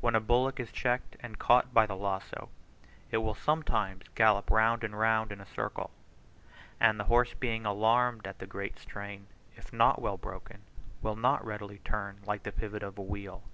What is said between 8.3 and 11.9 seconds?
the great strain, if not well broken, will not readily